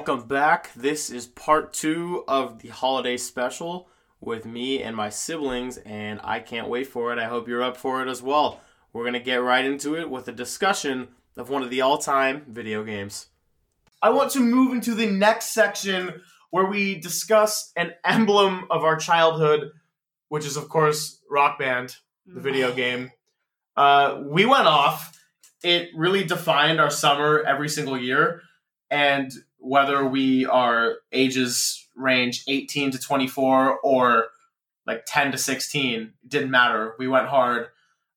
[0.00, 0.72] Welcome back.
[0.72, 6.40] This is part two of the holiday special with me and my siblings, and I
[6.40, 7.18] can't wait for it.
[7.18, 8.62] I hope you're up for it as well.
[8.94, 11.98] We're going to get right into it with a discussion of one of the all
[11.98, 13.26] time video games.
[14.00, 18.96] I want to move into the next section where we discuss an emblem of our
[18.96, 19.70] childhood,
[20.30, 23.10] which is, of course, Rock Band, the video game.
[23.76, 25.14] Uh, we went off.
[25.62, 28.40] It really defined our summer every single year.
[28.90, 34.28] And whether we are ages range 18 to 24 or
[34.86, 36.94] like 10 to 16, didn't matter.
[36.98, 37.68] We went hard.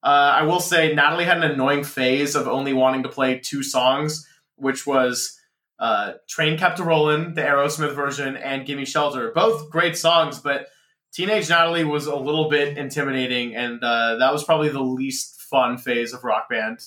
[0.02, 3.64] Uh, I will say Natalie had an annoying phase of only wanting to play two
[3.64, 5.40] songs, which was
[5.80, 9.32] uh, Train Kept a Rollin', the Aerosmith version, and Gimme Shelter.
[9.32, 10.68] Both great songs, but
[11.14, 15.78] Teenage Natalie was a little bit intimidating, and uh, that was probably the least fun
[15.78, 16.80] phase of Rock Band.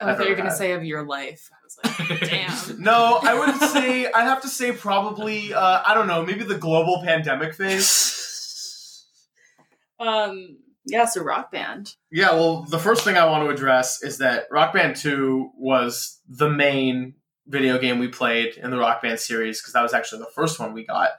[0.00, 1.50] Oh, I thought you were going to say of your life.
[1.52, 2.82] I was like, damn.
[2.82, 6.58] No, I would say I'd have to say probably uh, I don't know maybe the
[6.58, 9.06] global pandemic phase.
[10.00, 11.94] um, yeah, so rock band.
[12.10, 16.20] Yeah, well, the first thing I want to address is that Rock Band Two was
[16.28, 17.14] the main
[17.46, 20.58] video game we played in the Rock Band series because that was actually the first
[20.58, 21.10] one we got.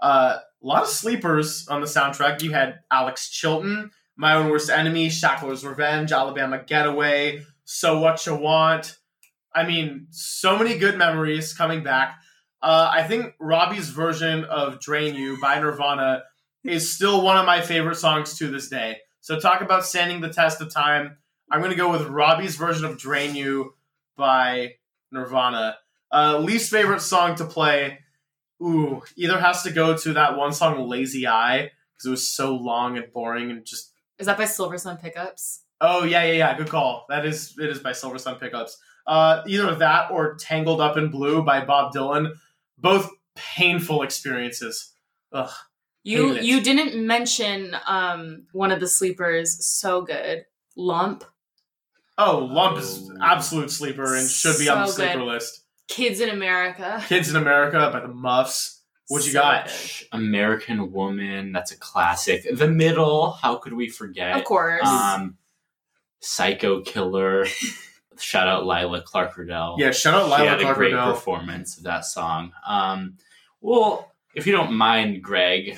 [0.00, 2.42] Uh, a lot of sleepers on the soundtrack.
[2.42, 8.36] You had Alex Chilton, My Own Worst Enemy, Shackler's Revenge, Alabama Getaway, So What You
[8.36, 8.96] Want.
[9.52, 12.16] I mean, so many good memories coming back.
[12.62, 16.22] Uh, I think Robbie's version of Drain You by Nirvana
[16.64, 18.98] is still one of my favorite songs to this day.
[19.20, 21.16] So, talk about standing the test of time.
[21.50, 23.74] I'm going to go with Robbie's version of Drain You
[24.16, 24.74] by
[25.10, 25.76] Nirvana.
[26.12, 27.98] Uh, least favorite song to play.
[28.62, 32.54] Ooh, either has to go to that one song, Lazy Eye, because it was so
[32.54, 33.92] long and boring and just.
[34.20, 35.62] Is that by Silversun Pickups?
[35.80, 36.56] Oh yeah, yeah, yeah.
[36.56, 37.06] Good call.
[37.08, 38.78] That is it is by Silversun Pickups.
[39.06, 42.32] Uh, either that or Tangled Up in Blue by Bob Dylan.
[42.78, 44.92] Both painful experiences.
[45.32, 45.50] Ugh.
[46.02, 49.64] You you didn't mention um one of the sleepers.
[49.66, 50.44] So good,
[50.76, 51.24] Lump.
[52.18, 53.16] Oh, Lump is Oh.
[53.22, 55.24] absolute sleeper and should be on the sleeper good.
[55.26, 55.64] list.
[55.88, 57.02] Kids in America.
[57.08, 58.82] Kids in America by the Muffs.
[59.08, 59.66] What you So got?
[59.66, 59.74] good.
[60.12, 62.44] American Woman, that's a classic.
[62.56, 64.36] The Middle, how could we forget?
[64.36, 64.86] Of course.
[64.86, 65.36] Um,
[66.26, 67.46] Psycho Killer.
[68.18, 69.76] Shout out Lila Clark Riddell.
[69.78, 71.12] Yeah, shout out she Lila had a Clark great Riddell.
[71.12, 72.52] performance of that song.
[72.66, 73.18] Um,
[73.60, 75.76] well, if you don't mind, Greg,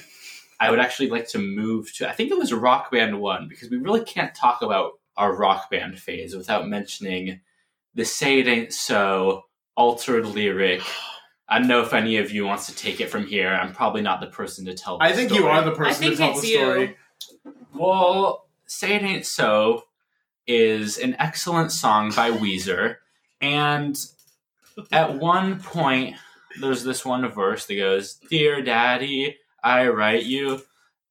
[0.61, 2.09] I would actually like to move to.
[2.09, 5.69] I think it was Rock Band One because we really can't talk about our Rock
[5.69, 7.41] Band phase without mentioning
[7.95, 9.43] the "Say It Ain't So"
[9.77, 10.83] altered lyric.
[11.49, 13.49] I don't know if any of you wants to take it from here.
[13.49, 14.99] I'm probably not the person to tell.
[14.99, 16.57] The I think you are the person I to think tell the it's you.
[16.59, 16.97] story.
[17.75, 19.83] Well, Say It Ain't So
[20.49, 22.97] is an excellent song by Weezer.
[23.41, 23.97] And
[24.91, 26.17] at one point,
[26.61, 30.63] there's this one verse that goes, Dear Daddy, I write you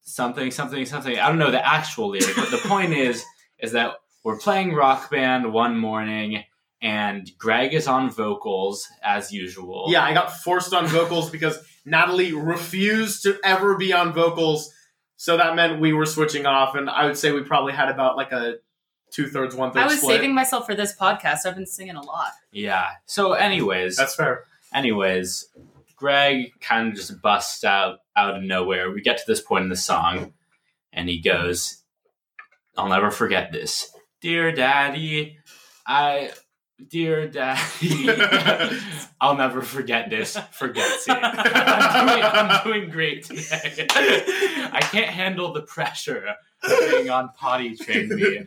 [0.02, 1.18] something, something, something.
[1.18, 3.24] I don't know the actual lyric, but the point is,
[3.60, 3.94] is that
[4.24, 6.44] we're playing rock band one morning
[6.82, 9.86] and Greg is on vocals as usual.
[9.90, 14.72] Yeah, I got forced on vocals because Natalie refused to ever be on vocals.
[15.16, 18.16] So that meant we were switching off, and I would say we probably had about
[18.18, 18.58] like a
[19.12, 20.18] two thirds, one third I was split.
[20.18, 21.46] saving myself for this podcast.
[21.46, 22.32] I've been singing a lot.
[22.52, 22.88] Yeah.
[23.06, 24.44] So, anyways, That's fair.
[24.74, 25.46] Anyways,
[25.96, 28.92] Greg kind of just busts out out of nowhere.
[28.92, 30.34] We get to this point in the song,
[30.94, 31.84] and he goes,
[32.78, 33.92] "I'll never forget this,
[34.22, 35.38] dear Daddy.
[35.88, 36.32] I,
[36.90, 38.10] dear Daddy,
[39.22, 40.38] I'll never forget this.
[40.52, 41.10] Forget it.
[41.10, 43.88] I'm doing, I'm doing great today.
[43.90, 48.46] I can't handle the pressure of being on poddy train me.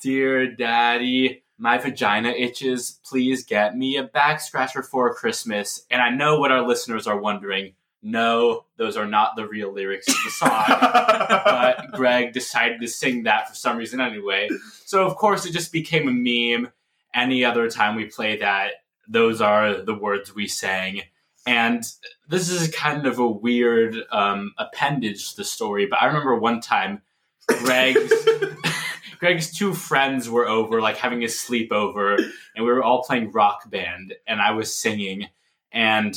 [0.00, 3.00] Dear Daddy, my vagina itches.
[3.04, 5.84] Please get me a back scratcher for Christmas.
[5.90, 7.74] And I know what our listeners are wondering.
[8.00, 10.64] No, those are not the real lyrics of the song.
[10.68, 14.48] but Greg decided to sing that for some reason anyway.
[14.84, 16.70] So of course it just became a meme.
[17.12, 18.74] Any other time we play that,
[19.08, 21.02] those are the words we sang.
[21.44, 21.82] And
[22.28, 26.60] this is kind of a weird um, appendage to the story, but I remember one
[26.60, 27.02] time
[27.48, 28.12] Greg's
[29.18, 32.16] Greg's two friends were over, like having a sleepover,
[32.54, 35.28] and we were all playing rock band, and I was singing,
[35.72, 36.14] and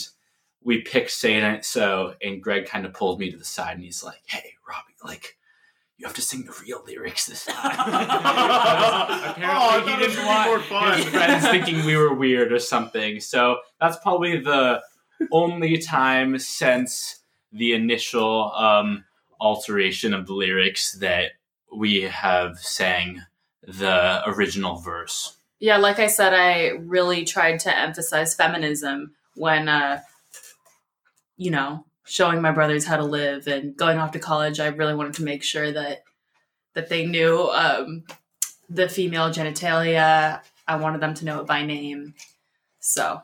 [0.64, 3.76] we picked Say It Ain't So, and Greg kind of pulled me to the side,
[3.76, 5.38] and he's like, "Hey, Robbie, like."
[5.98, 7.78] You have to sing the real lyrics this time.
[7.78, 10.98] Apparently, Oh, he didn't gonna be more want fun.
[10.98, 13.20] his friends thinking we were weird or something.
[13.20, 14.82] So that's probably the
[15.32, 17.20] only time since
[17.52, 19.06] the initial um,
[19.40, 21.34] alteration of the lyrics that
[21.74, 23.22] we have sang
[23.64, 25.38] the original verse.
[25.60, 30.02] Yeah, like I said, I really tried to emphasize feminism when uh,
[31.38, 34.96] you know, showing my brothers how to live and going off to college, I really
[34.96, 36.04] wanted to make sure that
[36.74, 38.04] that they knew um,
[38.70, 40.42] the female genitalia.
[40.68, 42.14] I wanted them to know it by name.
[42.80, 43.22] So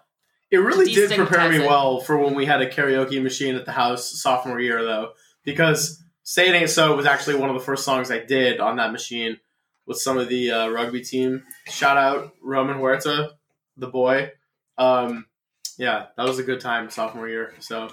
[0.51, 1.67] It really did prepare me it.
[1.67, 5.13] well for when we had a karaoke machine at the house sophomore year, though,
[5.43, 8.75] because "Say It Ain't So" was actually one of the first songs I did on
[8.75, 9.37] that machine
[9.85, 11.43] with some of the uh, rugby team.
[11.67, 13.29] Shout out Roman Huerta,
[13.77, 14.31] the boy.
[14.77, 15.25] Um,
[15.77, 17.53] yeah, that was a good time sophomore year.
[17.59, 17.87] So,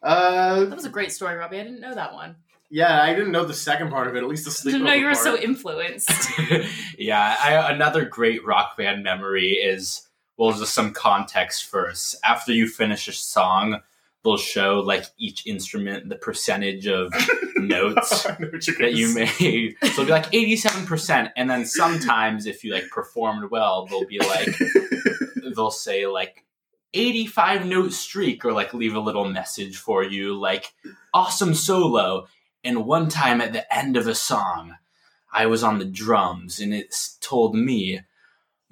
[0.00, 1.58] uh, that was a great story, Robbie.
[1.58, 2.36] I didn't know that one.
[2.70, 4.22] yeah, I didn't know the second part of it.
[4.22, 4.72] At least the I sleep.
[4.74, 6.30] didn't know you were so influenced.
[6.98, 10.06] yeah, I, another great rock band memory is
[10.36, 12.14] well, just some context first.
[12.24, 13.80] After you finish a song,
[14.24, 17.12] they'll show like each instrument the percentage of
[17.56, 19.76] notes I know what you're that you made.
[19.80, 24.06] So it'll be like eighty-seven percent, and then sometimes if you like performed well, they'll
[24.06, 24.54] be like
[25.54, 26.44] they'll say like
[26.92, 30.72] 85 note streak or like leave a little message for you like
[31.14, 32.26] awesome solo
[32.64, 34.76] and one time at the end of a song
[35.32, 38.00] i was on the drums and it told me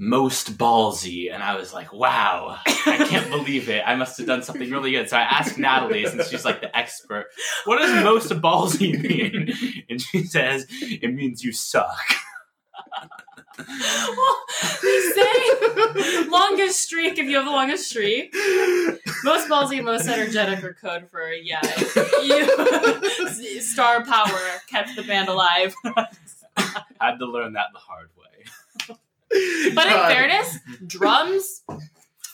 [0.00, 4.42] most ballsy and i was like wow i can't believe it i must have done
[4.42, 7.26] something really good so i asked natalie since she's like the expert
[7.64, 9.52] what does most ballsy mean
[9.90, 11.98] and she says it means you suck
[13.58, 14.36] well,
[14.82, 18.32] they say longest streak if you have the longest streak.
[19.24, 21.60] Most ballsy, most energetic are code for yeah.
[22.22, 25.74] You star power kept the band alive.
[27.00, 28.96] had to learn that the hard way
[29.30, 31.62] But in fairness, drums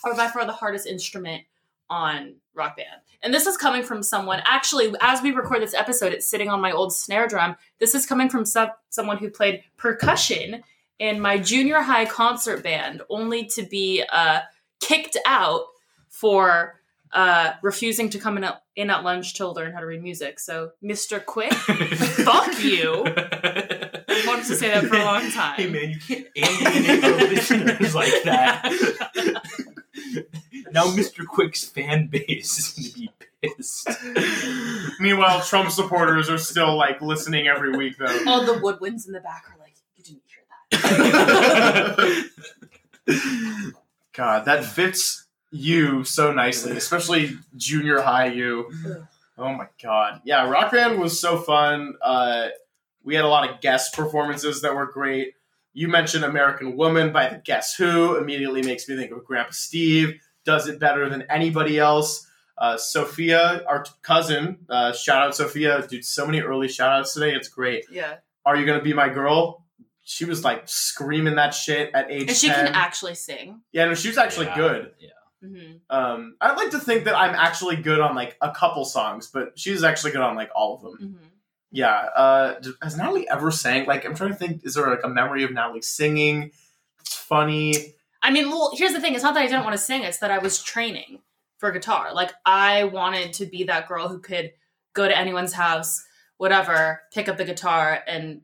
[0.04, 1.44] are by far the hardest instrument
[1.90, 3.00] on Rock Band.
[3.22, 6.60] And this is coming from someone, actually, as we record this episode, it's sitting on
[6.60, 7.56] my old snare drum.
[7.78, 10.62] This is coming from some, someone who played percussion
[10.98, 14.40] in my junior high concert band, only to be uh,
[14.80, 15.62] kicked out
[16.08, 16.80] for
[17.12, 20.38] uh, refusing to come in at, in at lunch to learn how to read music.
[20.38, 21.24] So, Mr.
[21.24, 23.04] Quick, fuck you.
[24.34, 25.54] I wanted to say that for a long time.
[25.56, 28.62] Hey man, you can't alienate your listeners like that.
[30.72, 31.24] now Mr.
[31.26, 33.10] Quick's fan base is gonna be
[33.42, 33.88] pissed.
[35.00, 38.18] Meanwhile, Trump supporters are still like listening every week, though.
[38.26, 40.42] All the woodwinds in the back are like, you didn't hear
[43.06, 43.72] that.
[44.12, 48.70] God, that fits you so nicely, especially junior high you.
[49.36, 50.20] Oh my god.
[50.24, 51.94] Yeah, Rock Band was so fun.
[52.02, 52.48] Uh,
[53.04, 55.34] we had a lot of guest performances that were great.
[55.72, 60.20] You mentioned American Woman by the Guess Who, immediately makes me think of Grandpa Steve.
[60.44, 62.26] Does it better than anybody else.
[62.56, 65.84] Uh, Sophia, our cousin, uh, shout out Sophia.
[65.88, 67.34] Dude, so many early shout outs today.
[67.34, 67.84] It's great.
[67.90, 68.16] Yeah.
[68.46, 69.64] Are You Gonna Be My Girl?
[70.02, 72.66] She was like screaming that shit at age And she 10.
[72.66, 73.62] can actually sing.
[73.72, 74.92] Yeah, no, she was actually Yeah, good.
[75.00, 75.08] Yeah.
[75.40, 79.30] hmm Um, I'd like to think that I'm actually good on like a couple songs,
[79.32, 80.96] but she's actually good on like all of them.
[80.96, 81.26] hmm
[81.74, 81.90] Yeah.
[81.90, 83.86] Uh, has Natalie ever sang?
[83.86, 84.64] Like, I'm trying to think.
[84.64, 86.52] Is there like a memory of Natalie singing?
[87.00, 87.94] It's funny.
[88.22, 89.14] I mean, well, here's the thing.
[89.14, 90.04] It's not that I didn't want to sing.
[90.04, 91.18] It's that I was training
[91.58, 92.14] for guitar.
[92.14, 94.52] Like, I wanted to be that girl who could
[94.92, 96.00] go to anyone's house,
[96.36, 98.42] whatever, pick up the guitar and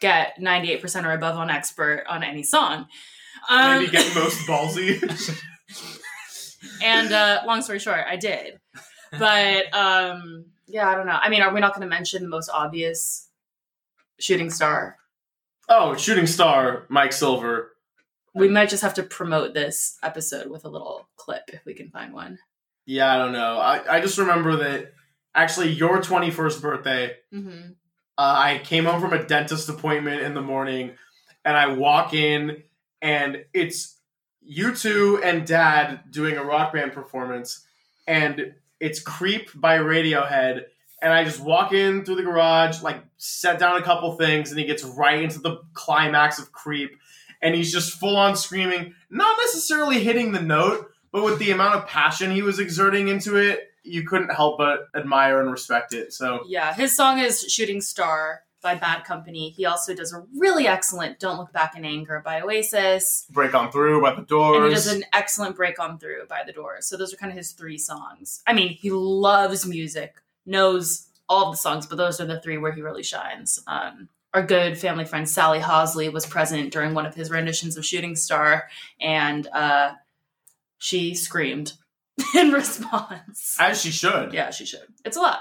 [0.00, 2.88] get 98% or above on expert on any song.
[3.48, 5.00] Um, Maybe get most ballsy.
[6.82, 8.58] and uh, long story short, I did.
[9.16, 11.18] But um, yeah, I don't know.
[11.20, 13.28] I mean, are we not going to mention the most obvious
[14.18, 14.96] shooting star?
[15.70, 17.72] oh, shooting star Mike Silver.
[18.34, 21.88] We might just have to promote this episode with a little clip if we can
[21.90, 22.38] find one.
[22.84, 23.56] Yeah, I don't know.
[23.58, 24.92] I, I just remember that
[25.34, 27.70] actually your 21st birthday, Mm-hmm.
[28.18, 30.92] uh, I came home from a dentist appointment in the morning,
[31.46, 32.62] and I walk in,
[33.00, 33.96] and it's
[34.42, 37.64] you two and Dad doing a rock band performance,
[38.06, 40.64] and it's "Creep" by Radiohead,
[41.02, 44.58] and I just walk in through the garage, like set down a couple things, and
[44.58, 46.96] he gets right into the climax of "Creep,"
[47.42, 51.76] and he's just full on screaming, not necessarily hitting the note, but with the amount
[51.76, 56.12] of passion he was exerting into it, you couldn't help but admire and respect it.
[56.12, 56.40] So.
[56.46, 59.50] Yeah, his song is Shooting Star by Bad Company.
[59.50, 63.26] He also does a really excellent Don't Look Back in Anger by Oasis.
[63.30, 64.56] Break on Through by the Doors.
[64.56, 66.86] And he does an excellent Break On Through by The Doors.
[66.86, 68.42] So those are kind of his three songs.
[68.46, 72.58] I mean, he loves music, knows all of the songs, but those are the three
[72.58, 73.60] where he really shines.
[73.68, 77.84] Um, our good family friend Sally Hosley was present during one of his renditions of
[77.84, 78.64] Shooting Star,
[79.00, 79.92] and uh,
[80.78, 81.74] she screamed
[82.34, 83.56] in response.
[83.60, 84.32] As she should.
[84.32, 84.86] Yeah, she should.
[85.04, 85.40] It's a lot.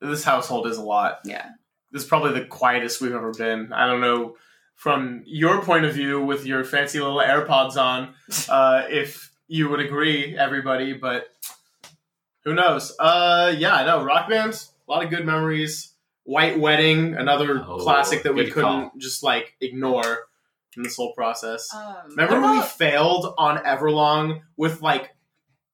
[0.00, 1.20] This household is a lot.
[1.24, 1.46] Yeah.
[1.92, 3.72] This is probably the quietest we've ever been.
[3.72, 4.36] I don't know
[4.74, 8.14] from your point of view with your fancy little AirPods on,
[8.48, 11.26] uh, if you would agree, everybody, but
[12.44, 12.94] Who knows?
[12.98, 14.04] Uh, yeah, I know.
[14.04, 14.52] Rock Band,
[14.88, 15.92] a lot of good memories.
[16.24, 18.92] White Wedding, another Oh, classic that we couldn't call.
[18.98, 20.26] just like ignore
[20.76, 21.72] in this whole process.
[21.74, 25.16] Um, Remember what when we failed on Everlong with like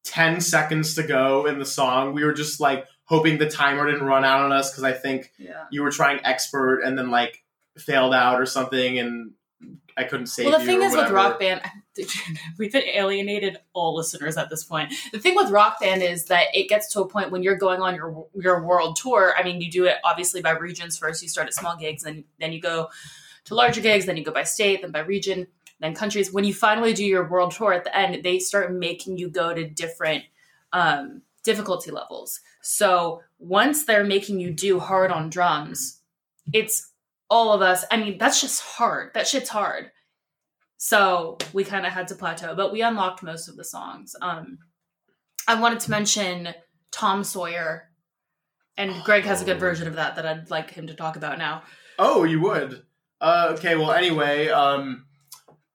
[0.05, 2.15] 10 seconds to go in the song?
[2.15, 5.33] We were just like hoping the timer didn't run out on us because I think
[5.39, 5.65] yeah.
[5.71, 7.43] you were trying expert and then like
[7.77, 9.33] failed out or something and
[9.97, 11.11] I couldn't save Well, the you thing or is with.
[11.11, 11.61] Rock Band,
[12.59, 14.93] we've been alienated all listeners at this point.
[15.13, 17.81] The thing with Rock Band is that it gets to a point when you're going
[17.81, 19.35] on your your world tour.
[19.39, 21.23] I mean, you do it obviously by regions first.
[21.23, 22.89] You start at small gigs, then then you go
[23.45, 25.47] to larger gigs, then you go by state, then by region,
[25.81, 26.33] then countries.
[26.33, 29.55] When you finally do your world tour at the end, they start making you go
[29.55, 30.25] to different
[30.73, 32.41] um, difficulty levels.
[32.67, 36.01] So once they're making you do hard on drums,
[36.53, 36.91] it's
[37.29, 37.85] all of us.
[37.91, 39.13] I mean, that's just hard.
[39.15, 39.91] That shit's hard.
[40.79, 44.17] So we kind of had to plateau, but we unlocked most of the songs.
[44.21, 44.59] Um,
[45.47, 46.55] I wanted to mention
[46.91, 47.91] Tom Sawyer,
[48.77, 49.61] and Greg has a good Oh.
[49.61, 51.63] version of that that I'd like him to talk about now.
[51.99, 52.83] Oh, you would.
[53.21, 55.07] Uh, okay, well, anyway, um,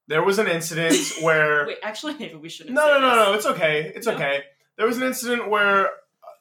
[0.07, 1.67] there was an incident where.
[1.67, 2.75] Wait, actually, maybe we shouldn't.
[2.75, 3.25] no, say no, no, this.
[3.27, 3.33] no.
[3.33, 3.91] It's okay.
[3.95, 4.13] It's No?
[4.13, 4.43] okay.
[4.77, 5.89] There was an incident where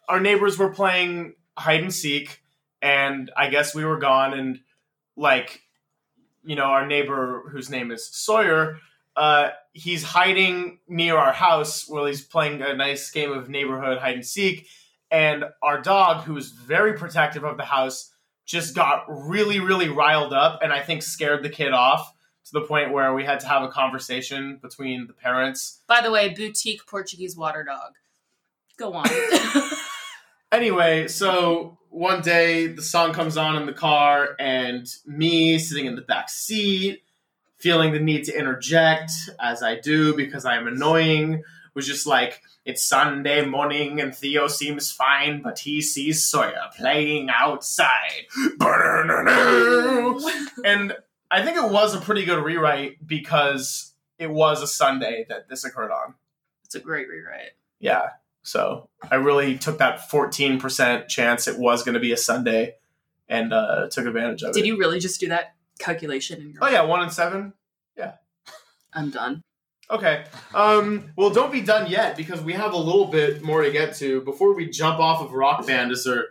[0.09, 2.43] our neighbors were playing hide and seek,
[2.81, 4.61] and I guess we were gone, and
[5.17, 5.63] like,
[6.45, 8.79] you know, our neighbor whose name is Sawyer,
[9.17, 14.15] uh, he's hiding near our house while he's playing a nice game of neighborhood hide
[14.15, 14.69] and seek,
[15.11, 18.13] and our dog, who is very protective of the house,
[18.47, 22.15] just got really, really riled up, and I think scared the kid off
[22.47, 26.11] to the point where we had to have a conversation between the parents By the
[26.11, 27.93] way, boutique Portuguese water dog.
[28.79, 29.07] Go on.
[30.51, 35.97] Anyway, so one day the song comes on in the car, and me sitting in
[35.97, 37.03] the back seat,
[37.59, 41.43] feeling the need to interject, as I do because I am annoying,
[41.75, 47.31] was just like, it's Sunday morning and Theo seems fine, but he sees Sawyer playing
[47.31, 48.27] outside.
[50.65, 50.95] and
[51.31, 55.65] I think it was a pretty good rewrite because it was a Sunday that this
[55.65, 56.15] occurred on.
[56.65, 57.53] it's a great rewrite.
[57.81, 58.11] Yeah.
[58.49, 62.77] So I really took that 14% chance it was going to be a Sunday
[63.29, 64.55] and uh, took advantage of it.
[64.55, 66.65] Did you really just do that calculation in your?
[66.65, 66.83] Oh, yeah.
[66.83, 67.53] One and seven.
[67.97, 68.15] Yeah.
[68.93, 69.43] I'm done.
[69.91, 70.25] Okay.
[70.55, 73.95] Um, well, don't be done yet because we have a little bit more to get
[73.97, 74.23] to.
[74.23, 76.29] Before we jump off of Rock Band, is there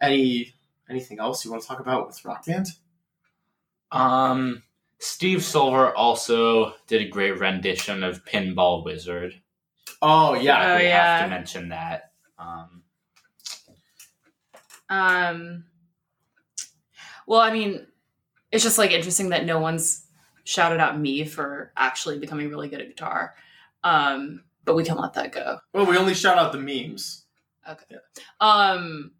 [0.00, 0.54] any
[0.88, 2.66] anything else you want to talk about with Rock Band?
[3.92, 4.62] Um,
[4.98, 9.40] Steve Silver also did a great rendition of Pinball Wizard.
[10.00, 10.74] Oh, yeah.
[10.74, 11.18] Oh, we yeah.
[11.18, 12.12] have to mention that.
[12.38, 12.82] Um,
[14.88, 15.64] Um,
[17.26, 17.86] well, I mean,
[18.50, 20.06] it's just like interesting that no one's
[20.44, 23.34] shouted out me for actually becoming really good at guitar.
[23.84, 25.58] Um, but we can let that go.
[25.72, 27.24] Well, we only shout out the memes.
[27.68, 27.96] Okay.
[28.40, 29.12] Um,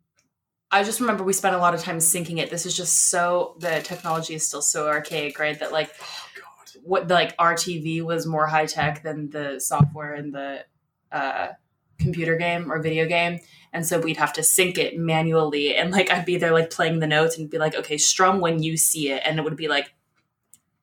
[0.71, 2.51] I just remember we spent a lot of time syncing it.
[2.51, 5.59] This is just so the technology is still so archaic, right?
[5.59, 6.48] That like Oh.
[6.89, 10.65] What like RTV was more high tech than the software in the
[11.13, 11.49] uh,
[11.99, 13.41] computer game or video game,
[13.73, 15.75] and so we'd have to sync it manually.
[15.77, 18.63] And like I'd be there like playing the notes and be like, okay, strum when
[18.63, 19.93] you see it, and it would be like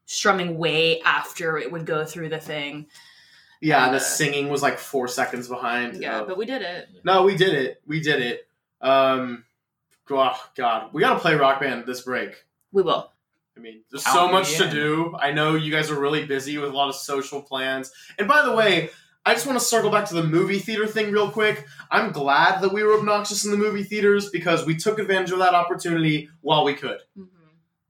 [0.06, 2.86] strumming way after it would go through the thing.
[3.62, 6.02] Yeah, Uh, the singing was like four seconds behind.
[6.02, 6.26] Yeah, Oh.
[6.26, 6.88] but we did it.
[7.04, 7.82] No, we did it.
[7.88, 8.48] We did it.
[8.82, 9.46] Um,
[10.12, 12.46] oh, God, we got to play Rock Band this break.
[12.72, 13.12] We will.
[13.58, 15.16] I mean, there's Count so much to do.
[15.20, 17.92] I know you guys are really busy with a lot of social plans.
[18.20, 18.90] And by the way,
[19.26, 21.66] I just want to circle back to the movie theater thing real quick.
[21.90, 25.40] I'm glad that we were obnoxious in the movie theaters because we took advantage of
[25.40, 27.00] that opportunity while we could.
[27.18, 27.28] Mhm.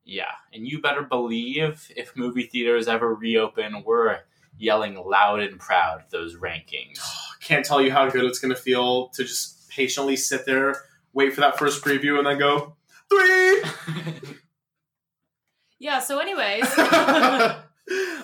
[0.06, 4.20] yeah, and you better believe if movie theaters ever reopen, we're
[4.58, 7.00] yelling loud and proud those rankings.
[7.42, 11.34] Can't tell you how good it's going to feel to just patiently sit there, wait
[11.34, 12.76] for that first preview, and then go,
[13.10, 13.64] three!
[15.80, 16.00] Yeah.
[16.00, 16.64] So, anyways.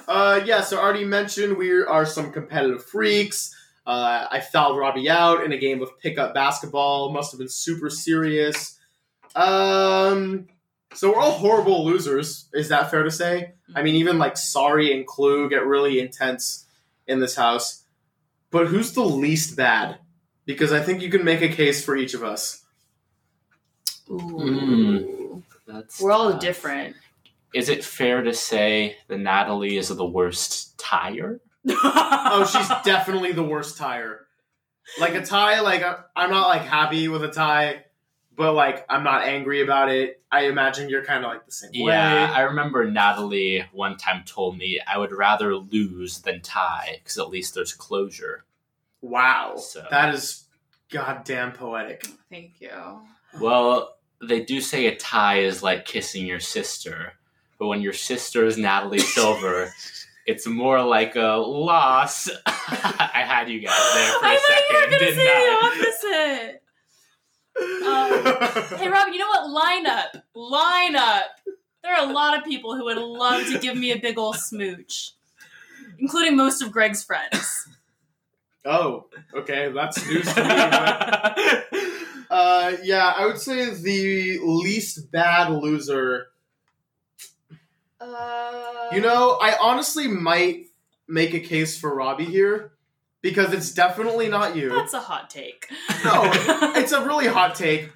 [0.08, 3.55] uh, yeah, so already mentioned we are some competitive freaks.
[3.86, 7.12] Uh, I fouled Robbie out in a game of pickup basketball.
[7.12, 8.77] Must have been super serious.
[9.36, 10.48] Um,
[10.93, 12.48] so we're all horrible losers.
[12.53, 13.53] Is that fair to say?
[13.74, 16.65] I mean, even like Sorry and Clue get really intense
[17.08, 17.84] in this house.
[18.51, 20.00] But who's the least bad?
[20.46, 22.63] Because I think you can make a case for each of us.
[24.10, 24.17] Ooh.
[24.17, 25.43] Mm.
[25.65, 26.41] That's We're all tough.
[26.41, 26.96] different.
[27.53, 31.41] Is it fair to say that Natalie is the worst tire?
[32.34, 34.25] Oh, she's definitely the worst tire.
[35.00, 37.84] Like a tie, like I- I'm not like happy with a tie,
[38.36, 40.22] but like I'm not angry about it.
[40.31, 42.34] I imagine you're kind of like the same Yeah, way.
[42.34, 47.29] I remember Natalie one time told me I would rather lose than tie because at
[47.29, 48.46] least there's closure.
[49.01, 50.46] Wow, So- that is
[50.89, 52.05] goddamn poetic.
[52.29, 53.01] Thank you.
[53.39, 57.13] Well, they do say a tie is like kissing your sister,
[57.62, 59.72] but when your sister is Natalie Silver,
[60.25, 62.27] it's more like a loss.
[62.48, 66.58] I had you guys there for a I thought you were second, gonna say I?
[67.53, 68.74] the opposite.
[68.74, 69.48] Um, Hey Rob, you know what?
[69.51, 70.18] Line up.
[70.34, 71.25] Line up.
[71.84, 74.34] There are a lot of people who would love to give me a big ol'
[74.34, 75.12] smooch.
[76.00, 77.68] Including most of Greg's friends.
[78.65, 80.50] oh, okay, that's news to me.
[80.50, 81.68] but-
[82.32, 86.27] Uh, yeah, I would say the least bad loser.
[88.01, 90.67] Uh, You know, I honestly might
[91.08, 92.74] make a case for Robbie here
[93.22, 94.70] because it's definitely not you.
[94.70, 95.67] that's a hot take.
[96.03, 96.22] No,
[96.75, 97.91] it's a really hot take,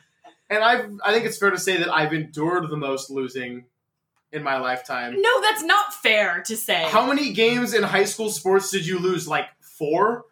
[0.50, 3.66] and I I think it's fair to say that I've endured the most losing
[4.32, 5.20] in my lifetime.
[5.22, 6.84] no, that's not fair to say.
[6.90, 9.28] How many games in high school sports did you lose?
[9.28, 10.26] Like four?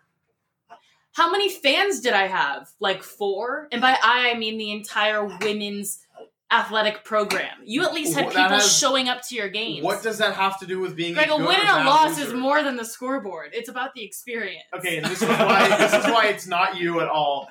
[1.13, 2.69] How many fans did I have?
[2.79, 3.67] Like four?
[3.71, 6.02] And by I, I mean the entire women's
[6.53, 7.57] athletic program.
[7.65, 9.83] You at least had Well, people has- showing up to your games.
[9.83, 11.89] What does that have to do with being Greg, a a win or and a
[11.89, 12.27] loss loser?
[12.29, 13.49] is more than the scoreboard.
[13.53, 14.63] It's about the experience.
[14.73, 17.47] Okay, and this is why this is why it's not you at all.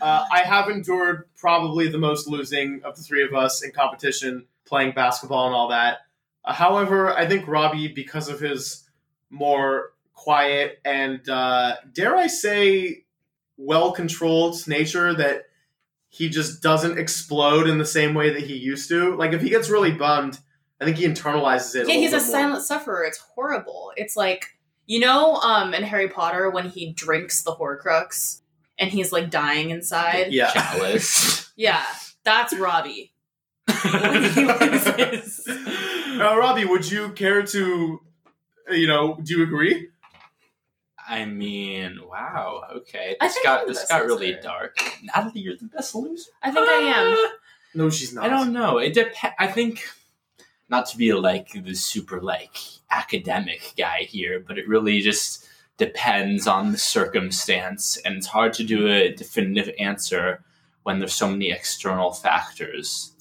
[0.00, 4.46] Uh, I have endured probably the most losing of the three of us in competition,
[4.66, 5.98] playing basketball and all that.
[6.44, 8.88] Uh, however, I think Robbie, because of his
[9.30, 13.04] more quiet and uh, dare I say,
[13.56, 15.44] well controlled nature, that
[16.12, 19.16] he just doesn't explode in the same way that he used to.
[19.16, 20.38] Like if he gets really bummed,
[20.78, 21.88] I think he internalizes it.
[21.88, 22.26] Yeah, a he's a more.
[22.26, 23.02] silent sufferer.
[23.04, 23.92] It's horrible.
[23.96, 24.46] It's like
[24.86, 28.42] you know, um, in Harry Potter when he drinks the Horcrux
[28.78, 30.32] and he's like dying inside.
[30.32, 30.50] Yeah.
[30.50, 31.40] Chalice.
[31.56, 31.84] Yeah,
[32.24, 33.12] that's Robbie.
[33.84, 35.46] When he loses.
[35.46, 38.00] Uh, Robbie, would you care to,
[38.70, 39.88] you know, do you agree?
[41.12, 42.62] I mean, wow.
[42.74, 44.40] Okay, I this think got I'm the this best got really loser.
[44.40, 44.78] dark.
[45.02, 46.30] Natalie, you're the best loser.
[46.42, 47.16] I think I am.
[47.18, 47.32] Ah!
[47.74, 48.24] No, she's not.
[48.24, 48.78] I don't know.
[48.78, 49.36] It depends.
[49.38, 49.86] I think
[50.70, 52.56] not to be like the super like
[52.90, 55.46] academic guy here, but it really just
[55.76, 60.42] depends on the circumstance, and it's hard to do a definitive answer
[60.82, 63.12] when there's so many external factors.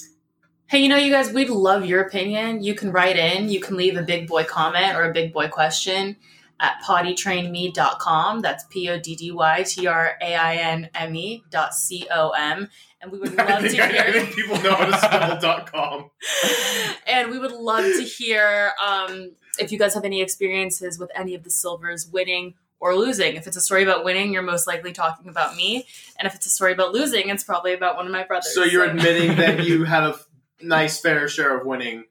[0.67, 2.63] Hey, you know, you guys, we'd love your opinion.
[2.63, 5.49] You can write in, you can leave a big boy comment or a big boy
[5.49, 6.15] question
[6.61, 8.41] at poddytrainme.com.
[8.41, 12.07] That's P O D D Y T R A I N M E dot C
[12.13, 12.69] O M.
[13.01, 14.11] And we would I love think, to I, I hear.
[14.13, 16.11] think people know how to spell dot com.
[17.07, 21.33] and we would love to hear um, if you guys have any experiences with any
[21.35, 23.35] of the silvers winning or losing.
[23.35, 25.87] If it's a story about winning, you're most likely talking about me.
[26.17, 28.53] And if it's a story about losing, it's probably about one of my brothers.
[28.53, 30.19] So you're admitting that you had a
[30.61, 32.05] nice fair share of winning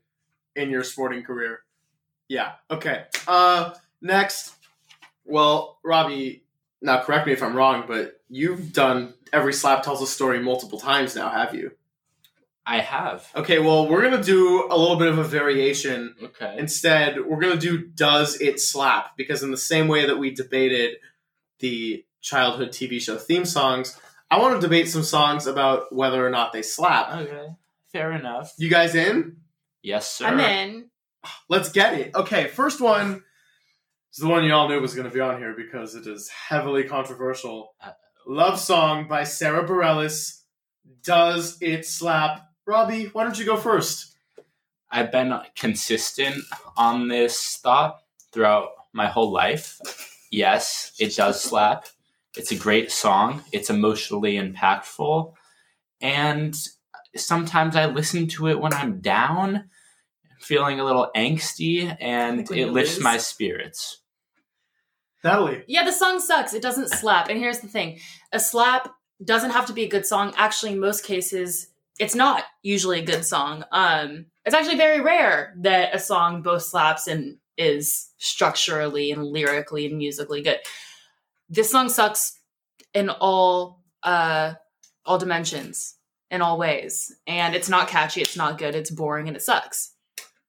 [0.57, 1.61] in your sporting career.
[2.29, 2.53] Yeah.
[2.71, 3.05] Okay.
[3.27, 4.55] Uh, next.
[5.25, 6.45] Well, Robbie.
[6.83, 10.81] Now, correct me if I'm wrong, but you've done every slap tells a story multiple
[10.81, 11.73] times now, have you?
[12.65, 13.27] I have.
[13.35, 13.59] Okay.
[13.59, 16.57] Well, we're gonna do a little bit of a variation Okay.
[16.59, 19.17] Instead, we're going to do Does It Slap?
[19.17, 20.97] Because, in the same way that we debated
[21.59, 23.99] the childhood TV show theme songs,
[24.31, 27.13] I want to debate some songs about whether or not they slap.
[27.13, 27.49] Okay.
[27.93, 28.55] Fair enough.
[28.59, 29.37] You guys in?
[29.83, 30.27] Yes, sir.
[30.27, 30.87] I'm in.
[31.49, 32.15] Let's get it.
[32.15, 33.25] Okay, first one
[34.13, 36.29] is the one you all knew was going to be on here because it is
[36.29, 37.75] heavily controversial.
[38.27, 40.43] Love Song by Sara Bareilles.
[41.03, 42.47] Does It Slap?
[42.67, 44.17] Robbie, why don't you go first?
[44.91, 46.45] I've been consistent
[46.77, 48.01] on this thought
[48.33, 49.81] throughout my whole life.
[50.31, 51.87] Yes, it does slap.
[52.37, 53.43] It's a great song.
[53.53, 55.33] It's emotionally impactful.
[56.01, 56.57] And
[57.17, 59.71] sometimes I listen to it when I'm down,
[60.41, 63.05] feeling a little angsty, and it lifts lose.
[63.05, 63.99] my spirits.
[65.23, 65.65] Natalie.
[65.67, 66.55] Yeah, the song sucks.
[66.55, 67.29] It doesn't slap.
[67.29, 67.99] And here's the thing
[68.33, 70.33] a slap doesn't have to be a good song.
[70.37, 73.65] Actually, in most cases, it's not usually a good song.
[73.71, 79.87] Um, it's actually very rare that a song both slaps and is structurally and lyrically
[79.87, 80.59] and musically good.
[81.51, 82.39] This song sucks
[82.95, 84.55] in all uh,
[85.05, 85.97] all dimensions,
[86.31, 88.23] in all ways, and it's not catchy.
[88.23, 88.75] It's not good.
[88.75, 89.90] It's boring and it sucks.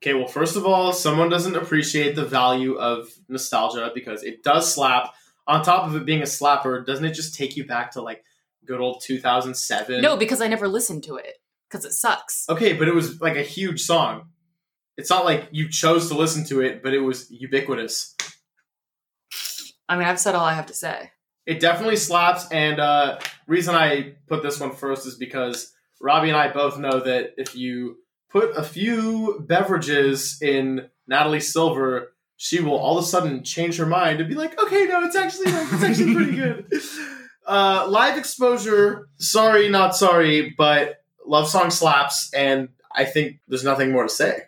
[0.02, 4.74] Okay, well, first of all, someone doesn't appreciate the value of nostalgia because it does
[4.74, 5.14] slap.
[5.48, 8.24] On top of it being a slapper, doesn't it just take you back to like
[8.66, 10.02] good old 2007?
[10.02, 11.38] No, because I never listened to it
[11.70, 12.48] because it sucks.
[12.50, 14.30] Okay, but it was like a huge song.
[14.98, 18.16] It's not like you chose to listen to it, but it was ubiquitous.
[19.88, 21.12] I mean, I've said all I have to say.
[21.46, 26.38] It definitely slaps, and uh, reason I put this one first is because Robbie and
[26.38, 27.98] I both know that if you
[28.32, 33.86] put a few beverages in Natalie Silver, she will all of a sudden change her
[33.86, 36.66] mind and be like, "Okay, no, it's actually like, it's actually pretty good."
[37.46, 39.10] Uh, live exposure.
[39.18, 44.44] Sorry, not sorry, but love song slaps, and I think there's nothing more to say.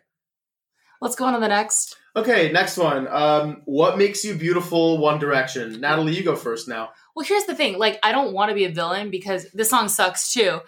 [1.01, 1.97] Let's go on to the next.
[2.15, 3.07] Okay, next one.
[3.07, 4.99] Um, what makes you beautiful?
[4.99, 5.81] One Direction.
[5.81, 6.91] Natalie, you go first now.
[7.15, 7.77] Well, here's the thing.
[7.77, 10.61] Like, I don't want to be a villain because this song sucks too.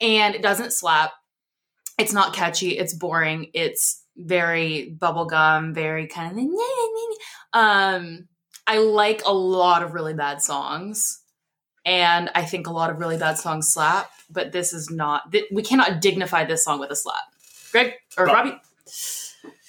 [0.00, 1.12] And it doesn't slap.
[1.98, 2.78] It's not catchy.
[2.78, 3.50] It's boring.
[3.54, 6.46] It's very bubblegum, very kind of
[7.52, 8.28] um
[8.66, 11.22] I like a lot of really bad songs.
[11.84, 15.44] And I think a lot of really bad songs slap, but this is not th-
[15.52, 17.22] we cannot dignify this song with a slap.
[17.70, 18.60] Greg or Rob- Robbie?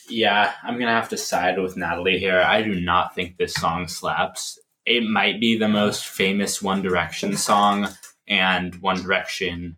[0.10, 2.40] Yeah, I'm gonna have to side with Natalie here.
[2.42, 4.58] I do not think this song slaps.
[4.86, 7.90] It might be the most famous One Direction song,
[8.28, 9.76] and One Direction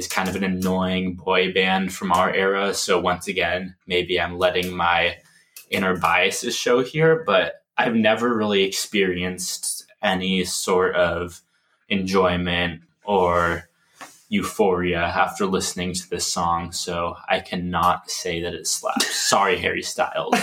[0.00, 2.72] is kind of an annoying boy band from our era.
[2.72, 5.18] So once again, maybe I'm letting my
[5.68, 11.42] inner biases show here, but I've never really experienced any sort of
[11.90, 13.68] enjoyment or
[14.30, 19.14] euphoria after listening to this song, so I cannot say that it slaps.
[19.14, 20.34] Sorry, Harry Styles.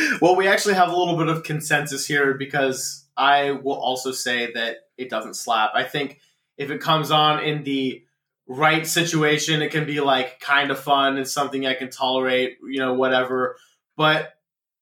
[0.22, 4.52] well, we actually have a little bit of consensus here because I will also say
[4.52, 5.72] that it doesn't slap.
[5.74, 6.20] I think
[6.56, 8.04] if it comes on in the
[8.48, 11.16] right situation, it can be like kind of fun.
[11.16, 13.56] and something I can tolerate, you know, whatever.
[13.96, 14.34] But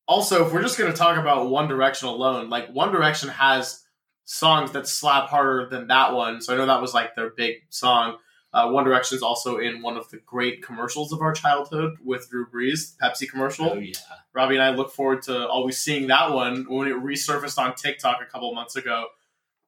[0.08, 3.82] also, if we're just going to talk about One Direction alone, like One Direction has
[4.24, 6.40] songs that slap harder than that one.
[6.40, 8.18] So I know that was like their big song.
[8.52, 12.30] Uh, One Direction is also in one of the great commercials of our childhood with
[12.30, 13.70] Drew Brees, Pepsi commercial.
[13.70, 13.94] Oh yeah.
[14.32, 18.20] Robbie and I look forward to always seeing that one when it resurfaced on TikTok
[18.22, 19.06] a couple months ago.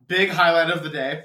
[0.06, 1.24] Big highlight of the day.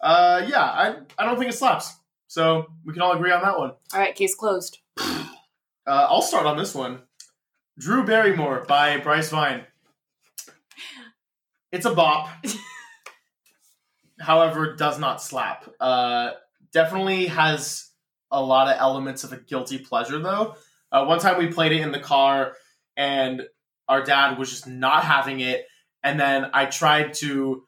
[0.00, 1.94] Uh, yeah, I, I don't think it slaps.
[2.32, 3.72] So we can all agree on that one.
[3.92, 4.78] All right, case closed.
[4.98, 5.26] Uh,
[5.84, 7.00] I'll start on this one.
[7.78, 9.64] Drew Barrymore by Bryce Vine.
[11.72, 12.30] It's a bop.
[14.20, 15.68] However, does not slap.
[15.78, 16.30] Uh,
[16.72, 17.90] definitely has
[18.30, 20.54] a lot of elements of a guilty pleasure, though.
[20.90, 22.54] Uh, one time we played it in the car,
[22.96, 23.42] and
[23.90, 25.66] our dad was just not having it.
[26.02, 27.64] And then I tried to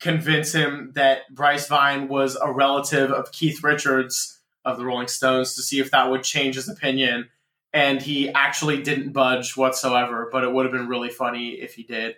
[0.00, 5.54] convince him that Bryce Vine was a relative of Keith Richards of the Rolling Stones
[5.54, 7.28] to see if that would change his opinion.
[7.72, 11.82] And he actually didn't budge whatsoever, but it would have been really funny if he
[11.82, 12.16] did.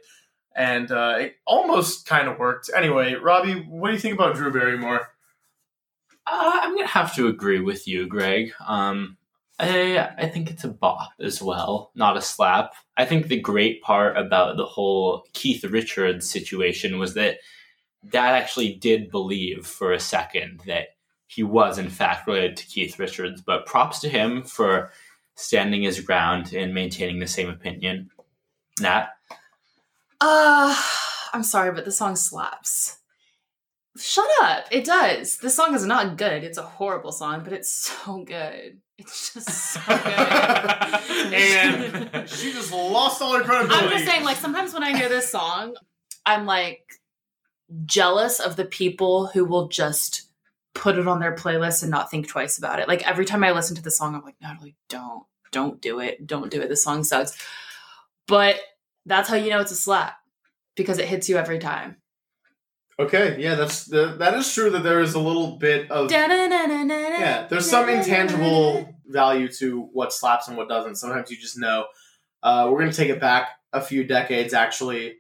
[0.55, 2.71] And uh, it almost kind of worked.
[2.75, 5.09] Anyway, Robbie, what do you think about Drew Barrymore?
[6.27, 8.53] Uh, I'm gonna have to agree with you, Greg.
[8.67, 9.17] Um,
[9.59, 12.73] I I think it's a bop as well, not a slap.
[12.97, 17.38] I think the great part about the whole Keith Richards situation was that
[18.08, 20.88] Dad actually did believe for a second that
[21.26, 23.42] he was in fact related to Keith Richards.
[23.42, 24.90] But props to him for
[25.37, 28.11] standing his ground and maintaining the same opinion.
[28.80, 29.08] Nat,
[30.20, 30.80] Uh,
[31.32, 32.98] I'm sorry, but the song slaps.
[33.96, 34.66] Shut up.
[34.70, 35.38] It does.
[35.38, 36.44] This song is not good.
[36.44, 38.80] It's a horrible song, but it's so good.
[38.96, 39.98] It's just so good.
[41.34, 43.84] and she just lost all her credibility.
[43.87, 45.74] I'm just saying, like, sometimes when I hear this song,
[46.24, 46.84] I'm like
[47.85, 50.22] jealous of the people who will just
[50.74, 52.88] put it on their playlist and not think twice about it.
[52.88, 56.26] Like every time I listen to the song, I'm like, Natalie, don't, don't do it.
[56.26, 56.68] Don't do it.
[56.68, 57.37] The song sucks.
[58.26, 58.61] But
[59.07, 60.16] that's how you know it's a slap
[60.76, 61.96] because it hits you every time.
[63.00, 67.46] Okay, yeah, that's the, that is true that there is a little bit of yeah.
[67.48, 70.96] There's some intangible value to what slaps and what doesn't.
[70.96, 71.87] Sometimes you just know.
[72.42, 75.18] Uh, we're gonna take it back a few decades actually,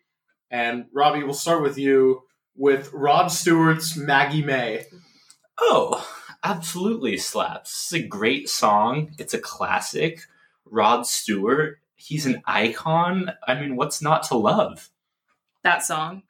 [0.50, 2.22] and Robbie, we'll start with you
[2.58, 4.84] with Rod Stewart's Maggie May.
[5.58, 6.06] Oh,
[6.42, 7.92] absolutely slaps.
[7.92, 9.14] It's a great song.
[9.18, 10.20] It's a classic.
[10.66, 13.30] Rod Stewart, he's an icon.
[13.46, 14.90] I mean, what's not to love?
[15.62, 16.24] That song.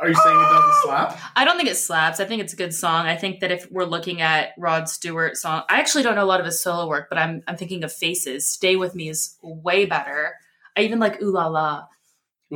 [0.00, 0.80] Are you saying it doesn't oh!
[0.84, 1.20] slap?
[1.36, 2.18] I don't think it slaps.
[2.18, 3.06] I think it's a good song.
[3.06, 6.26] I think that if we're looking at Rod Stewart song, I actually don't know a
[6.26, 8.46] lot of his solo work, but I'm I'm thinking of Faces.
[8.46, 10.34] Stay with Me is way better.
[10.76, 11.86] I even like Ooh La La.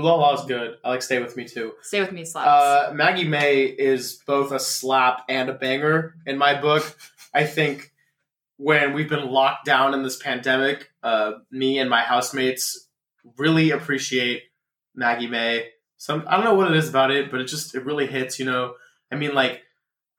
[0.03, 0.77] La is good.
[0.85, 1.73] I like Stay with Me too.
[1.83, 2.49] Stay with Me slaps.
[2.49, 6.97] Uh, Maggie May is both a slap and a banger in my book.
[7.33, 7.93] I think
[8.59, 12.89] when we've been locked down in this pandemic, uh, me and my housemates
[13.39, 14.43] really appreciate
[14.95, 15.69] Maggie May.
[15.97, 18.39] Some I don't know what it is about it, but it just it really hits.
[18.39, 18.75] You know,
[19.11, 19.63] I mean, like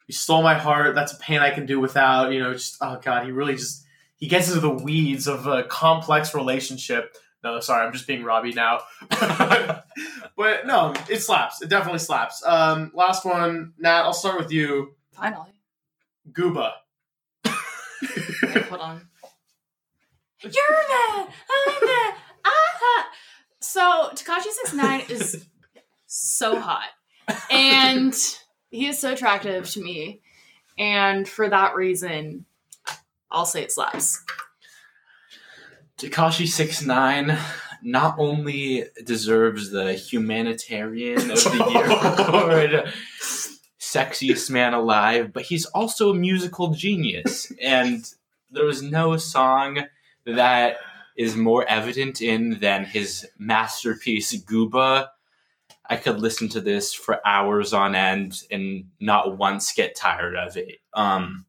[0.08, 0.96] you stole my heart.
[0.96, 2.32] That's a pain I can do without.
[2.32, 3.84] You know, just oh god, he really just
[4.16, 7.16] he gets into the weeds of a complex relationship.
[7.48, 8.82] No, sorry, I'm just being Robbie now.
[9.10, 11.62] but no, it slaps.
[11.62, 12.44] It definitely slaps.
[12.46, 14.02] Um, last one, Nat.
[14.02, 14.96] I'll start with you.
[15.14, 15.54] Finally.
[16.30, 16.74] Gooba.
[17.46, 17.54] Wait,
[18.66, 19.08] hold on.
[20.42, 21.28] You're mad.
[21.50, 22.14] I'm mad.
[22.46, 23.10] Ah.
[23.62, 25.48] So Tekashi Six Nine is
[26.06, 26.90] so hot,
[27.50, 28.14] and
[28.70, 30.20] he is so attractive to me,
[30.78, 32.46] and for that reason,
[33.32, 34.22] I'll say it slaps.
[35.98, 37.38] Tekashi Six Nine
[37.82, 41.86] not only deserves the humanitarian of the year
[42.28, 42.94] award,
[43.80, 47.52] sexiest man alive, but he's also a musical genius.
[47.62, 48.06] And
[48.52, 49.80] there was no song
[50.26, 50.78] that
[51.18, 55.08] is more evident in than his masterpiece Gooba.
[55.90, 60.58] I could listen to this for hours on end and not once get tired of
[60.58, 60.78] it.
[60.94, 61.47] Um,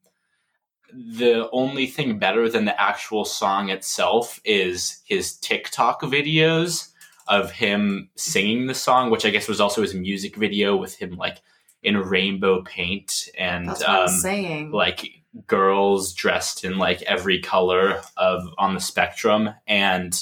[0.93, 6.89] the only thing better than the actual song itself is his TikTok videos
[7.27, 11.17] of him singing the song, which I guess was also his music video with him
[11.17, 11.39] like
[11.83, 14.73] in rainbow paint and That's what I um, saying.
[14.73, 20.21] like girls dressed in like every color of on the spectrum and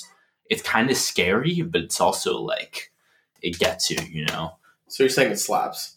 [0.50, 2.90] it's kind of scary but it's also like
[3.40, 4.56] it gets you you know
[4.88, 5.96] So you're saying it slaps?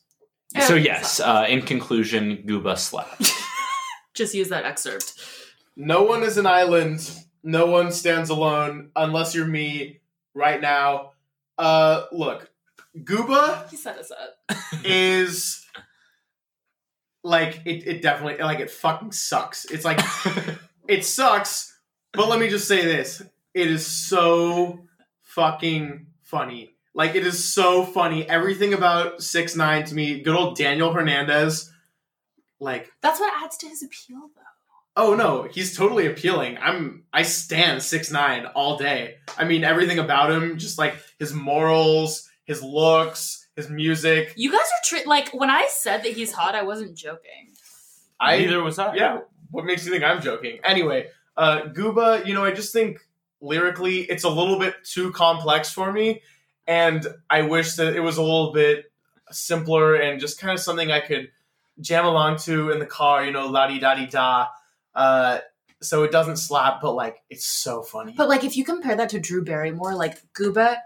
[0.53, 3.34] Yeah, so it yes uh, in conclusion gooba slaps
[4.19, 5.13] Just use that excerpt.
[5.77, 7.10] No one is an island.
[7.41, 10.01] No one stands alone unless you're me
[10.34, 11.13] right now.
[11.58, 12.51] Uh, look,
[12.97, 14.58] Gooba He set us up.
[14.84, 15.65] is
[17.23, 17.88] like it.
[17.88, 19.63] It definitely like it fucking sucks.
[19.63, 20.01] It's like
[20.89, 21.79] it sucks.
[22.12, 23.21] But let me just say this:
[23.53, 24.82] it is so
[25.21, 26.75] fucking funny.
[26.93, 28.27] Like it is so funny.
[28.27, 30.19] Everything about six nine to me.
[30.19, 31.71] Good old Daniel Hernandez.
[32.60, 34.41] Like That's what adds to his appeal, though.
[34.95, 36.58] Oh no, he's totally appealing.
[36.58, 39.15] I'm I stand six nine all day.
[39.38, 44.34] I mean everything about him, just like his morals, his looks, his music.
[44.36, 47.54] You guys are tri- like when I said that he's hot, I wasn't joking.
[48.19, 49.19] I neither was i yeah.
[49.52, 50.60] What makes you think I'm joking?
[50.63, 53.00] Anyway, uh, Gooba, you know, I just think
[53.41, 56.22] lyrically it's a little bit too complex for me,
[56.67, 58.91] and I wish that it was a little bit
[59.32, 61.30] simpler and just kind of something I could
[61.82, 63.24] jam along to in the car.
[63.26, 64.48] You know, la di da di da.
[64.94, 65.39] Uh,
[65.82, 68.13] so it doesn't slap, but like it's so funny.
[68.15, 70.78] But like if you compare that to Drew Barrymore, like Gooba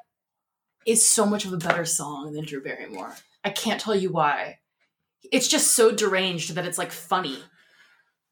[0.85, 3.15] is so much of a better song than Drew Barrymore.
[3.43, 4.59] I can't tell you why.
[5.31, 7.39] It's just so deranged that it's like funny.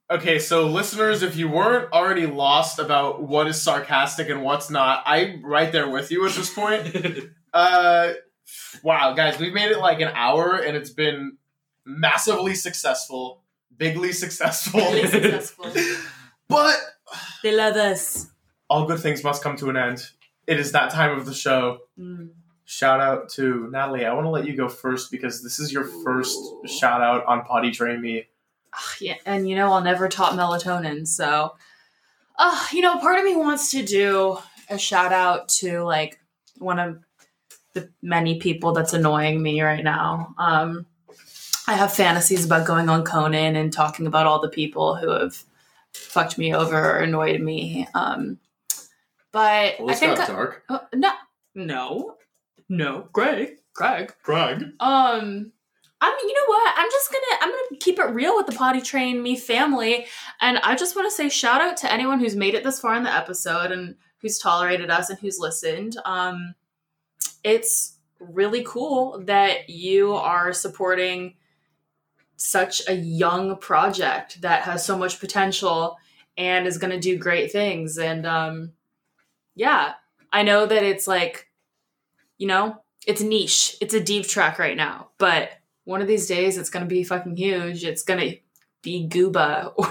[0.10, 5.04] Okay, so listeners, if you weren't already lost about what is sarcastic and what's not,
[5.06, 6.94] I'm right there with you at this point.
[7.54, 8.12] uh,
[8.84, 11.38] wow, guys, we've made it like an hour and it's been
[11.86, 13.42] massively successful,
[13.76, 14.80] bigly successful.
[14.82, 15.72] Really successful.
[16.48, 16.76] but
[17.44, 18.28] They love us.
[18.70, 20.10] all good things must come to an end.
[20.48, 21.80] It is that time of the show.
[22.00, 22.32] Mm.
[22.66, 24.06] Shout out to Natalie.
[24.06, 26.64] I want to let you go first because this is your first Ooh.
[26.68, 28.28] shout out on Poddy Train Me.
[29.02, 31.56] Yeah, and you know I'll never top melatonin, so
[32.40, 34.38] uh, you know, part of me wants to do
[34.70, 36.18] a shout out to like
[36.58, 37.00] one of
[37.74, 40.34] the many people that's annoying me right now.
[40.38, 40.86] Um
[41.68, 45.44] I have fantasies about going on Conan and talking about all the people who have
[45.94, 47.88] fucked me over or annoyed me.
[47.94, 48.40] Um
[49.32, 50.64] but I think dark.
[50.70, 51.12] uh, no
[51.56, 52.16] no
[52.70, 54.64] no Greg Greg Greg.
[54.80, 55.52] um,
[56.04, 56.74] I mean, you know what?
[56.76, 60.08] I'm just gonna I'm gonna keep it real with the poddy train me family,
[60.42, 62.96] and I just want to say shout out to anyone who's made it this far
[62.96, 65.98] in the episode and who's tolerated us and who's listened.
[66.06, 66.56] Um,
[67.44, 71.36] it's really cool that you are supporting
[72.42, 75.98] such a young project that has so much potential
[76.38, 77.98] and is going to do great things.
[77.98, 78.74] And um
[79.54, 79.96] yeah
[80.32, 81.50] i know that it's like
[82.38, 83.76] you know it's niche.
[83.82, 85.10] It's a deep track right now.
[85.18, 85.52] But
[85.86, 87.84] one of these days it's going to be fucking huge.
[87.84, 88.38] It's going to
[88.84, 89.88] be gooba or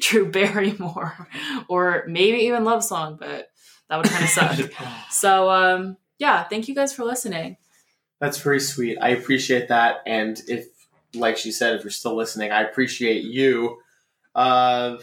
[0.00, 1.28] drew barrymore
[1.68, 3.50] or maybe even love song but
[3.88, 4.58] that would kind of suck.
[5.10, 7.56] So um yeah thank you guys for listening.
[8.20, 8.98] That's very sweet.
[9.00, 9.96] I appreciate that.
[10.06, 10.68] And if,
[11.16, 13.78] like she said, if you're still listening, I appreciate you.
[14.34, 14.98] Uh,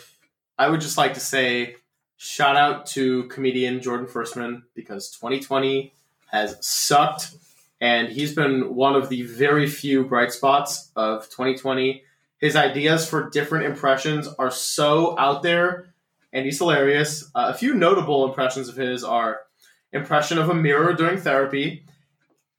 [0.58, 1.76] I would just like to say
[2.18, 5.94] shout out to comedian Jordan Firstman because 2020
[6.32, 7.36] has sucked.
[7.82, 12.04] And he's been one of the very few bright spots of 2020.
[12.38, 15.94] His ideas for different impressions are so out there,
[16.32, 17.30] and he's hilarious.
[17.36, 19.42] Uh, a few notable impressions of his are
[19.92, 21.86] impression of a mirror during therapy,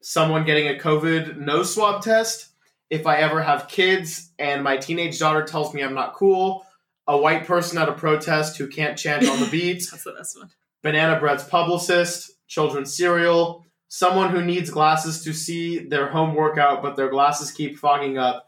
[0.00, 2.48] someone getting a COVID no swab test,
[2.90, 6.66] if I ever have kids and my teenage daughter tells me I'm not cool,
[7.06, 9.86] a white person at a protest who can't chant on the beat.
[9.90, 10.50] that's the best one
[10.82, 16.96] Banana Bread's publicist, children's cereal, someone who needs glasses to see their home workout but
[16.96, 18.46] their glasses keep fogging up,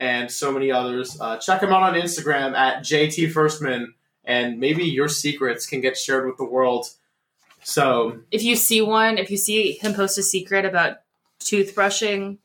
[0.00, 1.20] and so many others.
[1.20, 3.88] Uh, check him out on Instagram at JT Firstman,
[4.24, 6.86] and maybe your secrets can get shared with the world.
[7.64, 10.98] So if you see one, if you see him post a secret about
[11.40, 12.38] toothbrushing,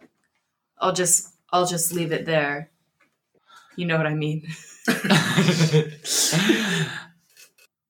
[0.80, 2.72] I'll just I'll just leave it there.
[3.76, 4.48] You know what I mean.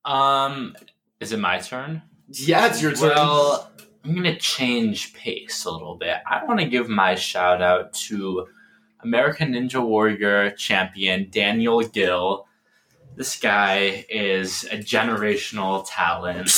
[0.06, 0.76] um,
[1.20, 2.02] is it my turn?
[2.30, 3.10] Yeah, it's your turn.
[3.10, 3.72] Well,
[4.04, 6.18] I'm gonna change pace a little bit.
[6.30, 8.48] I want to give my shout out to
[9.02, 12.48] American Ninja Warrior champion Daniel Gil.
[13.16, 16.50] This guy is a generational talent, a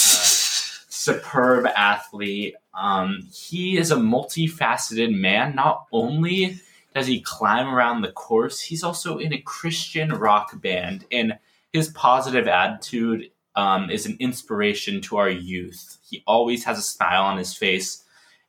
[1.05, 2.55] superb athlete.
[2.73, 5.55] Um, he is a multifaceted man.
[5.55, 6.59] Not only
[6.95, 11.37] does he climb around the course, he's also in a Christian rock band, and
[11.71, 15.97] his positive attitude um, is an inspiration to our youth.
[16.09, 18.03] He always has a smile on his face,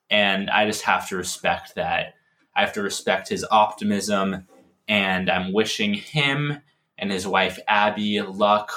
[0.09, 2.15] and I just have to respect that.
[2.55, 4.47] I have to respect his optimism,
[4.89, 6.61] and I'm wishing him
[6.99, 8.73] and his wife Abby luck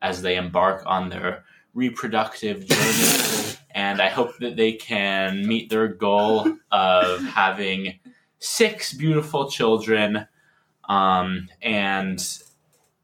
[0.00, 1.44] as they embark on their
[1.74, 3.56] reproductive journey.
[3.70, 7.98] and I hope that they can meet their goal of having
[8.38, 10.26] six beautiful children.
[10.88, 12.24] Um, and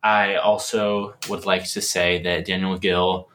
[0.03, 3.29] I also would like to say that Daniel Gil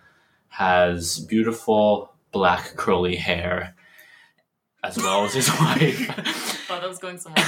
[0.47, 3.75] has beautiful black curly hair,
[4.83, 6.69] as well as his wife.
[6.69, 7.43] Oh, that was going somewhere.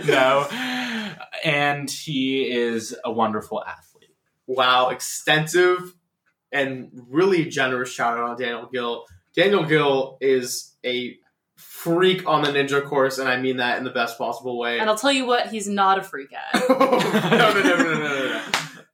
[0.06, 0.46] no,
[1.44, 3.93] and he is a wonderful athlete.
[4.46, 5.94] Wow, extensive
[6.52, 9.06] and really generous shout out on Daniel Gil.
[9.34, 11.18] Daniel Gil is a
[11.56, 14.78] freak on the ninja course, and I mean that in the best possible way.
[14.78, 16.68] and I'll tell you what, he's not a freak at.
[16.68, 18.42] no, no, no, no, no, no, no.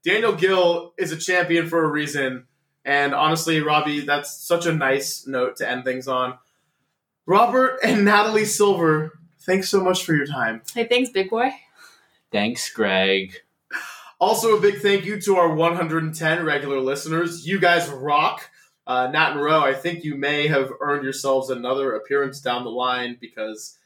[0.05, 2.47] Daniel Gil is a champion for a reason.
[2.85, 6.39] And honestly, Robbie, that's such a nice note to end things on.
[7.27, 10.63] Robert and Natalie Silver, thanks so much for your time.
[10.75, 11.51] Hey, thanks, big boy.
[12.33, 13.35] Thanks, Greg.
[14.21, 17.47] Also, a big thank you to our 110 regular listeners.
[17.47, 18.49] You guys rock.
[18.87, 22.71] Uh, Nat and Rowe, I think you may have earned yourselves another appearance down the
[22.71, 23.79] line because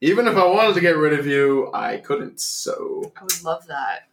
[0.00, 2.40] even if I wanted to get rid of you, I couldn't.
[2.40, 4.08] So, I would love that.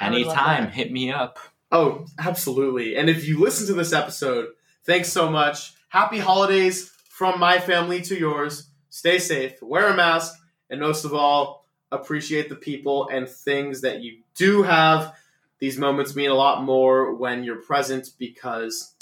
[0.00, 0.72] I would love Anytime, that.
[0.74, 1.38] hit me up.
[1.70, 2.96] oh, absolutely.
[2.96, 4.48] And if you listen to this episode,
[4.84, 5.74] thanks so much.
[5.90, 8.68] Happy holidays from my family to yours.
[8.88, 10.34] Stay safe, wear a mask,
[10.70, 11.59] and most of all,
[11.92, 15.14] appreciate the people and things that you do have.
[15.58, 18.94] These moments mean a lot more when you're present because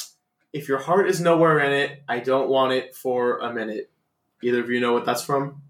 [0.53, 3.91] if your heart is nowhere in it, I don't want it for a minute.
[4.43, 5.63] Either of you know what that's from?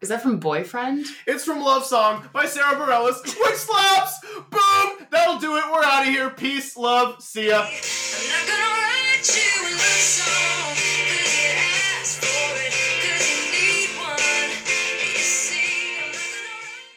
[0.00, 1.06] Is that from Boyfriend?
[1.26, 4.20] It's from Love Song by Sara Bareilles, which slaps!
[4.50, 5.06] Boom!
[5.10, 5.64] That'll do it.
[5.72, 6.30] We're out of here.
[6.30, 7.64] Peace, love, see ya.